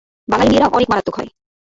বাঙালি 0.27 0.49
মেয়েরা 0.51 0.67
অনেক 0.69 0.87
মারাত্মক 0.89 1.15
হয়! 1.17 1.29